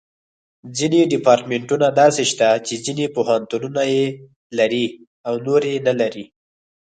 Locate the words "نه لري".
5.87-6.25